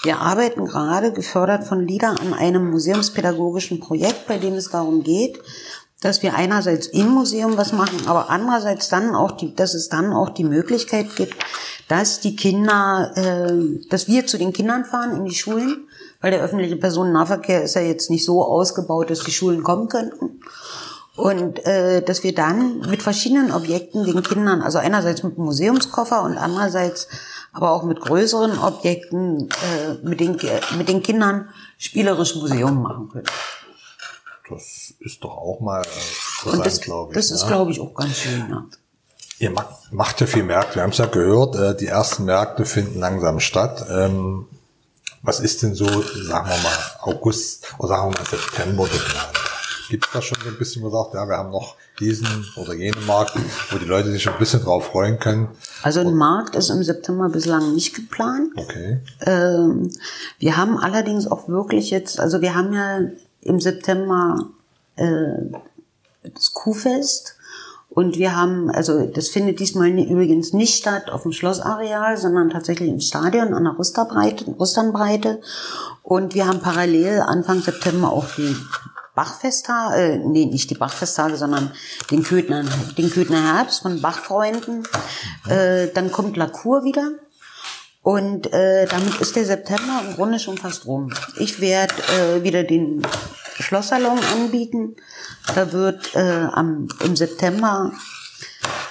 [0.03, 5.39] wir arbeiten gerade, gefördert von LIDA, an einem museumspädagogischen Projekt, bei dem es darum geht,
[6.01, 10.13] dass wir einerseits im Museum was machen, aber andererseits dann auch die, dass es dann
[10.13, 11.35] auch die Möglichkeit gibt,
[11.87, 15.87] dass die Kinder, äh, dass wir zu den Kindern fahren in die Schulen,
[16.19, 20.39] weil der öffentliche Personennahverkehr ist ja jetzt nicht so ausgebaut, dass die Schulen kommen könnten.
[21.21, 26.23] Und äh, dass wir dann mit verschiedenen Objekten den Kindern, also einerseits mit dem Museumskoffer
[26.23, 27.07] und andererseits
[27.53, 30.39] aber auch mit größeren Objekten äh, mit, den,
[30.77, 33.27] mit den Kindern spielerisch Museum machen können.
[34.49, 37.15] Das ist doch auch mal äh, interessant, glaube ich.
[37.15, 37.47] Das ist, ne?
[37.49, 38.49] glaube ich, auch ganz schön.
[38.49, 38.65] Ja.
[39.37, 39.53] Ihr
[39.91, 40.77] macht ja viel Märkte.
[40.77, 43.85] Wir haben es ja gehört, äh, die ersten Märkte finden langsam statt.
[43.91, 44.47] Ähm,
[45.21, 49.50] was ist denn so, sagen wir mal, August oder sagen wir mal September geplant?
[49.91, 53.05] Gibt es da schon so ein bisschen gesagt, ja, wir haben noch diesen oder jenen
[53.05, 53.33] Markt,
[53.71, 55.49] wo die Leute sich schon ein bisschen drauf freuen können?
[55.83, 58.53] Also ein Markt ist im September bislang nicht geplant.
[58.55, 59.01] Okay.
[59.25, 59.91] Ähm,
[60.39, 63.01] wir haben allerdings auch wirklich jetzt, also wir haben ja
[63.41, 64.47] im September
[64.95, 65.59] äh,
[66.23, 67.35] das Kuhfest
[67.89, 72.87] und wir haben, also das findet diesmal übrigens nicht statt auf dem Schlossareal, sondern tatsächlich
[72.87, 74.45] im Stadion an der Rusternbreite.
[74.51, 75.41] Rusternbreite.
[76.01, 78.55] Und wir haben parallel Anfang September auch die
[79.15, 81.71] Bachfesttage, äh, nee, nicht die Bachfesttage, sondern
[82.09, 82.63] den Köthner,
[82.97, 84.87] den Köthner Herbst von Bachfreunden.
[85.47, 87.11] Äh, dann kommt La Cour wieder.
[88.03, 91.13] Und äh, damit ist der September im Grunde schon fast rum.
[91.37, 93.05] Ich werde äh, wieder den
[93.59, 94.95] Schlosssalon anbieten.
[95.53, 97.91] Da wird äh, am, im September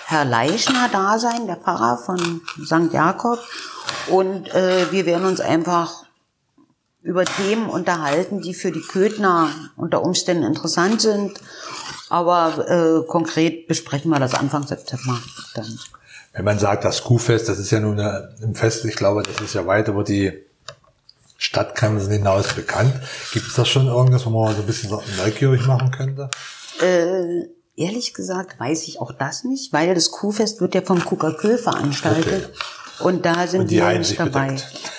[0.06, 2.92] Herr Leischner da sein, der Pfarrer von St.
[2.92, 3.40] Jakob.
[4.08, 6.04] Und äh, wir werden uns einfach
[7.02, 11.40] über Themen unterhalten, die für die Köthner unter Umständen interessant sind.
[12.08, 15.18] Aber äh, konkret besprechen wir das Anfang September
[15.54, 15.78] dann.
[16.32, 19.54] Wenn man sagt, das Kuhfest, das ist ja nun ein Fest, ich glaube, das ist
[19.54, 20.32] ja weit über die
[21.36, 22.94] Stadtgrenzen hinaus bekannt.
[23.32, 26.30] Gibt es da schon irgendwas, wo man so ein bisschen neugierig machen könnte?
[26.80, 31.56] Äh, ehrlich gesagt weiß ich auch das nicht, weil das Kuhfest wird ja vom KKK
[31.56, 32.50] veranstaltet.
[32.50, 32.58] Okay.
[33.02, 34.56] Und da sind und die wir nicht dabei.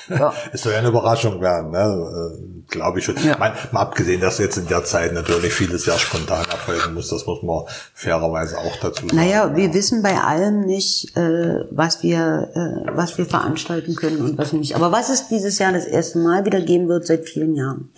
[0.09, 0.33] Ja.
[0.51, 1.79] Es soll ja eine Überraschung werden, ne?
[1.79, 3.15] Äh, glaube ich schon.
[3.23, 3.37] Ja.
[3.37, 7.25] Mal, mal abgesehen, dass jetzt in der Zeit natürlich vieles sehr spontan erfolgen muss, das
[7.25, 9.15] muss man fairerweise auch dazu sagen.
[9.15, 14.37] Naja, wir wissen bei allem nicht, äh, was wir, äh, was wir veranstalten können und
[14.37, 14.75] was nicht.
[14.75, 17.89] Aber was es dieses Jahr das erste Mal wieder geben wird seit vielen Jahren,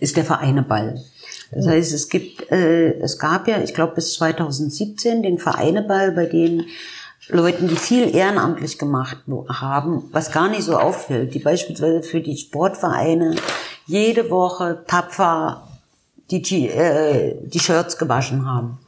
[0.00, 1.00] ist der Vereineball.
[1.54, 6.24] Das heißt, es gibt, äh, es gab ja, ich glaube bis 2017 den Vereineball, bei
[6.26, 6.64] dem
[7.32, 9.18] Leuten, die viel ehrenamtlich gemacht
[9.48, 13.36] haben, was gar nicht so auffällt, die beispielsweise für die Sportvereine
[13.86, 15.66] jede Woche tapfer
[16.30, 18.78] die, äh, die Shirts gewaschen haben.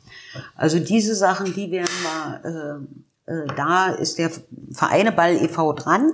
[0.56, 2.86] Also diese Sachen, die werden wir,
[3.26, 4.30] äh, äh, da ist der
[4.72, 5.72] Vereineball e.V.
[5.72, 6.12] dran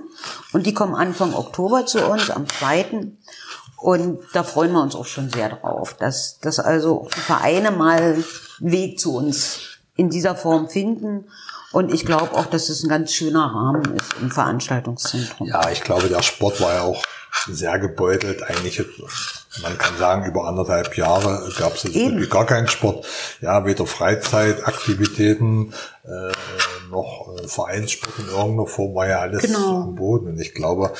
[0.53, 3.11] und die kommen Anfang Oktober zu uns, am 2.
[3.77, 8.23] Und da freuen wir uns auch schon sehr drauf, dass, dass also Vereine mal
[8.59, 9.59] Weg zu uns
[9.95, 11.25] in dieser Form finden
[11.71, 15.47] und ich glaube auch, dass es ein ganz schöner Rahmen ist im Veranstaltungszentrum.
[15.47, 17.01] Ja, ich glaube, der Sport war ja auch
[17.47, 18.43] sehr gebeutelt.
[18.43, 18.83] Eigentlich,
[19.61, 23.05] man kann sagen, über anderthalb Jahre gab es wirklich gar keinen Sport.
[23.41, 26.31] Ja, weder Freizeitaktivitäten äh,
[26.89, 29.83] noch äh, Vereinssport in irgendeiner Form war ja alles genau.
[29.83, 30.27] am Boden.
[30.27, 30.93] Und ich glaube,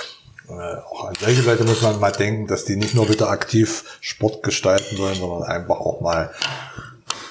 [0.48, 3.84] äh, auch an solche Leute muss man mal denken, dass die nicht nur wieder aktiv
[4.02, 6.32] Sport gestalten wollen, sondern einfach auch mal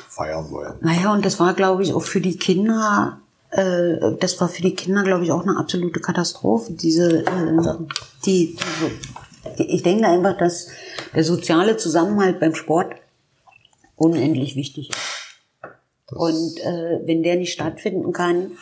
[0.09, 0.75] feiern wollen.
[0.81, 3.19] Naja, und das war, glaube ich, auch für die Kinder
[3.51, 6.73] äh, das war für die Kinder, glaube ich, auch eine absolute Katastrophe.
[6.73, 7.77] Diese, äh,
[8.25, 8.57] die,
[9.59, 10.69] die, ich denke einfach, dass
[11.15, 12.95] der soziale Zusammenhalt beim Sport
[13.97, 14.99] unendlich wichtig ist.
[16.09, 18.53] Das und äh, wenn der nicht stattfinden kann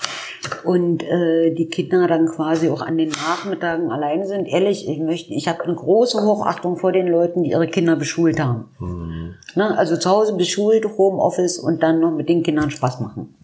[0.65, 5.33] und äh, die Kinder dann quasi auch an den Nachmittagen alleine sind, ehrlich, ich möchte,
[5.33, 8.69] ich habe eine große Hochachtung vor den Leuten, die ihre Kinder beschult haben.
[8.79, 9.35] Mhm.
[9.55, 9.79] Ne?
[9.79, 13.35] Also zu Hause beschult, Homeoffice und dann noch mit den Kindern Spaß machen.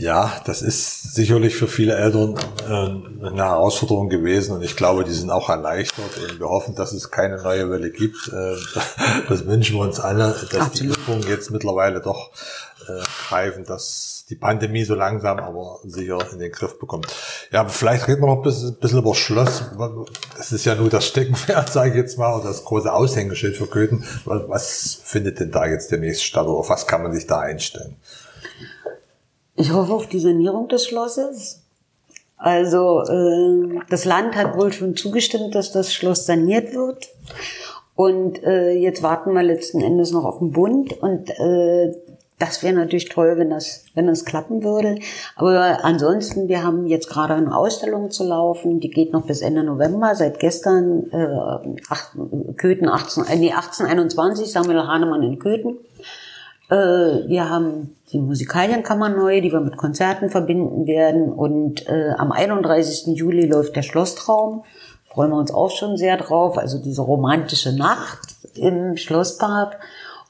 [0.00, 2.34] Ja, das ist sicherlich für viele Eltern
[2.66, 6.92] äh, eine Herausforderung gewesen und ich glaube, die sind auch erleichtert und wir hoffen, dass
[6.92, 8.28] es keine neue Welle gibt.
[8.28, 8.56] Äh,
[9.28, 10.74] das wünschen wir uns alle, dass Absolut.
[10.78, 12.30] die Impfungen jetzt mittlerweile doch
[12.88, 17.14] äh, greifen, dass die Pandemie so langsam aber sicher in den Griff bekommt.
[17.52, 19.64] Ja, vielleicht reden wir noch ein bisschen, bisschen über Schloss.
[20.34, 23.66] Das ist ja nur das Steckenpferd, sage ich jetzt mal, oder das große Aushängeschild für
[23.66, 24.04] Köthen.
[24.24, 27.96] Was findet denn da jetzt demnächst statt oder auf was kann man sich da einstellen?
[29.60, 31.60] Ich hoffe auf die Sanierung des Schlosses.
[32.38, 37.10] Also äh, das Land hat wohl schon zugestimmt, dass das Schloss saniert wird.
[37.94, 40.94] Und äh, jetzt warten wir letzten Endes noch auf den Bund.
[41.02, 41.92] Und äh,
[42.38, 44.98] das wäre natürlich toll, wenn das, wenn das klappen würde.
[45.36, 49.62] Aber ansonsten, wir haben jetzt gerade eine Ausstellung zu laufen, die geht noch bis Ende
[49.62, 50.14] November.
[50.14, 52.12] Seit gestern äh, acht,
[52.56, 55.76] Köthen 18, äh, nee, 1821, Samuel Hahnemann in Köthen.
[56.70, 61.32] Äh, wir haben die Musikalienkammer neu, die wir mit Konzerten verbinden werden.
[61.32, 63.16] Und äh, am 31.
[63.16, 64.64] Juli läuft der Schlosstraum.
[65.06, 66.56] Freuen wir uns auch schon sehr drauf.
[66.56, 69.80] Also diese romantische Nacht im Schlosspark.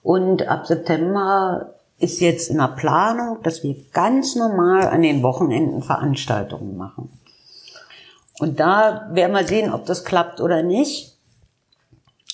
[0.03, 5.83] Und ab September ist jetzt in der Planung, dass wir ganz normal an den Wochenenden
[5.83, 7.11] Veranstaltungen machen.
[8.39, 11.10] Und da werden wir sehen, ob das klappt oder nicht.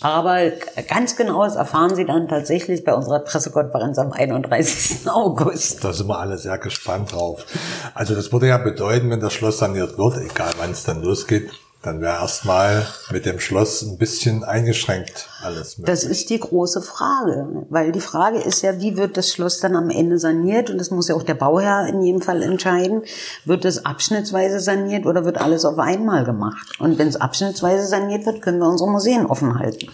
[0.06, 0.52] Aber
[0.86, 5.00] ganz genaues erfahren Sie dann tatsächlich bei unserer Pressekonferenz am 31.
[5.10, 5.82] August.
[5.82, 7.44] Da sind wir alle sehr gespannt drauf.
[7.92, 11.50] Also das würde ja bedeuten, wenn das Schloss saniert wird, egal wann es dann losgeht,
[11.86, 15.78] dann wäre erstmal mit dem Schloss ein bisschen eingeschränkt alles.
[15.78, 15.94] Möglich.
[15.94, 19.76] Das ist die große Frage, weil die Frage ist ja, wie wird das Schloss dann
[19.76, 20.68] am Ende saniert?
[20.68, 23.02] Und das muss ja auch der Bauherr in jedem Fall entscheiden.
[23.44, 26.78] Wird es abschnittsweise saniert oder wird alles auf einmal gemacht?
[26.80, 29.88] Und wenn es abschnittsweise saniert wird, können wir unsere Museen offen halten.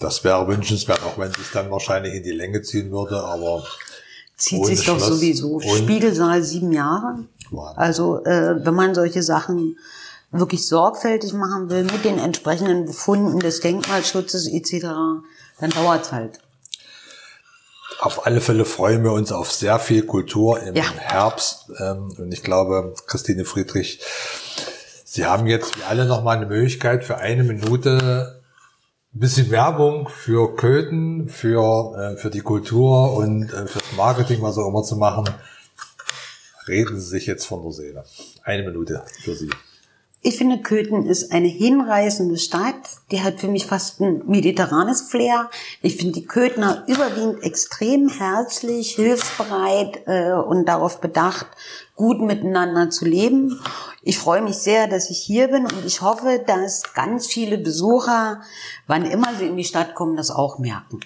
[0.00, 3.64] Das wäre wünschenswert, auch wenn es sich dann wahrscheinlich in die Länge ziehen würde, aber
[4.36, 5.60] zieht sich doch Schloss sowieso.
[5.60, 7.24] Spiegelsaal sieben Jahre.
[7.76, 9.76] Also äh, wenn man solche Sachen
[10.30, 14.86] wirklich sorgfältig machen will mit den entsprechenden Befunden des Denkmalschutzes etc.,
[15.60, 16.40] dann dauert's halt.
[18.00, 20.84] Auf alle Fälle freuen wir uns auf sehr viel Kultur im ja.
[20.84, 21.70] Herbst.
[21.80, 24.00] Ähm, und ich glaube, Christine Friedrich,
[25.04, 28.40] Sie haben jetzt wie alle nochmal eine Möglichkeit für eine Minute
[29.14, 34.58] ein bisschen Werbung für Köthen, für, äh, für die Kultur und äh, fürs Marketing, was
[34.58, 35.24] auch immer zu machen.
[36.68, 38.04] Reden Sie sich jetzt von der Seele.
[38.44, 39.50] Eine Minute für Sie.
[40.20, 42.74] Ich finde, Köthen ist eine hinreißende Stadt.
[43.12, 45.48] Die hat für mich fast ein mediterranes Flair.
[45.80, 51.46] Ich finde die Köthner überwiegend extrem herzlich, hilfsbereit äh, und darauf bedacht,
[51.94, 53.60] gut miteinander zu leben.
[54.02, 58.42] Ich freue mich sehr, dass ich hier bin und ich hoffe, dass ganz viele Besucher,
[58.88, 60.98] wann immer sie in die Stadt kommen, das auch merken.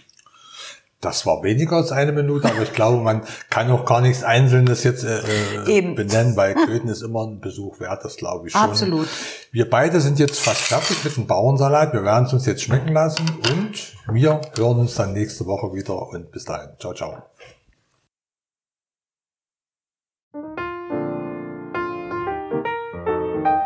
[1.03, 4.85] Das war weniger als eine Minute, aber ich glaube, man kann auch gar nichts Einzelnes
[4.85, 5.19] jetzt äh,
[5.67, 8.63] äh benennen, weil Köthen ist immer ein Besuch wert, das glaube ich schon.
[8.63, 9.09] Absolut.
[9.51, 11.93] Wir beide sind jetzt fast fertig mit dem Bauernsalat.
[11.93, 16.09] Wir werden es uns jetzt schmecken lassen und wir hören uns dann nächste Woche wieder
[16.09, 16.71] und bis dahin.
[16.79, 17.21] Ciao, ciao.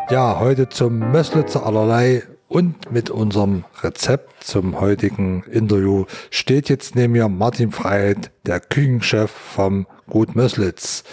[0.09, 7.13] Ja, heute zum Möslitzer allerlei und mit unserem Rezept zum heutigen Interview steht jetzt neben
[7.13, 11.03] mir Martin Freiheit, der Küchenchef vom Gut Möslitz.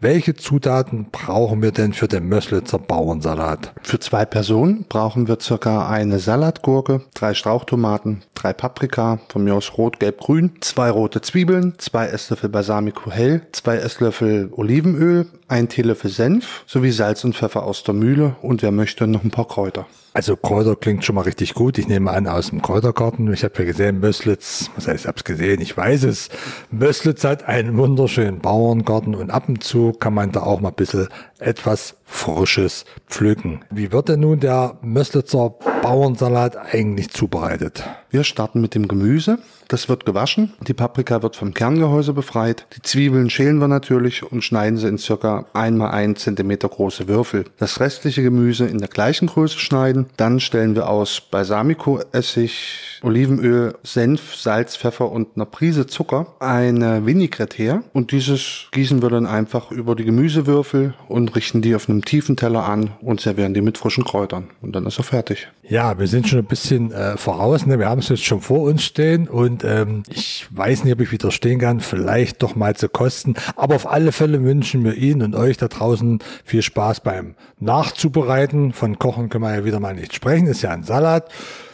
[0.00, 3.72] Welche Zutaten brauchen wir denn für den Möslitzer Bauernsalat?
[3.82, 9.76] Für zwei Personen brauchen wir circa eine Salatgurke, drei Strauchtomaten, drei Paprika, von mir aus
[9.76, 16.12] rot, gelb, grün, zwei rote Zwiebeln, zwei Esslöffel Balsamico hell, zwei Esslöffel Olivenöl, ein Teelöffel
[16.12, 19.86] Senf sowie Salz und Pfeffer aus der Mühle und wer möchte noch ein paar Kräuter.
[20.18, 21.78] Also Kräuter klingt schon mal richtig gut.
[21.78, 23.32] Ich nehme an aus dem Kräutergarten.
[23.32, 26.28] Ich habe ja gesehen, Möslitz, was heißt, ich habe es gesehen, ich weiß es.
[26.72, 30.74] Möslitz hat einen wunderschönen Bauerngarten und ab und zu kann man da auch mal ein
[30.74, 31.06] bisschen
[31.38, 33.60] etwas Frisches pflücken.
[33.70, 37.84] Wie wird denn nun der Möslitzer Bauernsalat eigentlich zubereitet?
[38.10, 39.38] Wir starten mit dem Gemüse.
[39.68, 40.54] Das wird gewaschen.
[40.66, 42.66] Die Paprika wird vom Kerngehäuse befreit.
[42.74, 47.06] Die Zwiebeln schälen wir natürlich und schneiden sie in circa 1 mal 1 cm große
[47.06, 47.44] Würfel.
[47.58, 50.06] Das restliche Gemüse in der gleichen Größe schneiden.
[50.16, 57.58] Dann stellen wir aus Balsamico-Essig, Olivenöl, Senf, Salz, Pfeffer und einer Prise Zucker eine Vinaigrette
[57.58, 57.82] her.
[57.92, 62.36] Und dieses gießen wir dann einfach über die Gemüsewürfel und richten die auf einem tiefen
[62.36, 64.48] Teller an und servieren die mit frischen Kräutern.
[64.62, 65.48] Und dann ist er fertig.
[65.68, 67.66] Ja, wir sind schon ein bisschen äh, voraus.
[67.66, 67.78] Ne?
[67.78, 71.10] Wir haben es jetzt schon vor uns stehen und ähm, ich weiß nicht, ob ich
[71.10, 73.34] widerstehen kann, vielleicht doch mal zu kosten.
[73.56, 78.72] Aber auf alle Fälle wünschen wir Ihnen und euch da draußen viel Spaß beim Nachzubereiten.
[78.72, 81.30] Von Kochen können wir ja wieder mal nicht sprechen, ist ja ein Salat.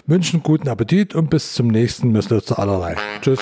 [0.07, 2.97] Wünschen guten Appetit und bis zum nächsten Müsli zu allerlei.
[3.21, 3.41] Tschüss.